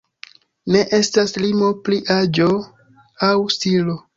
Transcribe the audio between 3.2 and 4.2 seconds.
aŭ stilo.